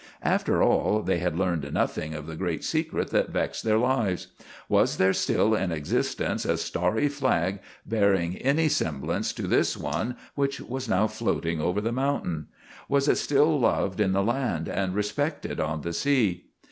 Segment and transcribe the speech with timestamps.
[0.23, 4.29] After all, they had learned nothing of the great secret that vexed their lives.
[4.67, 10.59] Was there still in existence a starry flag bearing any semblance to this one which
[10.59, 12.47] was now floating over the mountain?
[12.89, 16.47] Was it still loved in the land and respected on the sea?